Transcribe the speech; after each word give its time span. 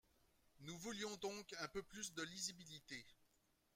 Nous 0.61 0.75
voulions 0.79 1.15
donc 1.17 1.53
un 1.59 1.67
peu 1.67 1.83
plus 1.83 2.11
de 2.15 2.23
lisibilité. 2.23 3.05